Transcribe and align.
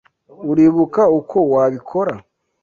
Uribuka 0.51 1.01
uko 1.19 1.37
wabikora? 1.53 2.13